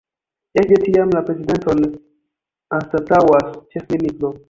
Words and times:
Ekde 0.61 0.79
tiam, 0.85 1.13
la 1.17 1.21
prezidenton 1.27 1.85
anstataŭas 2.81 3.57
ĉefministro. 3.77 4.39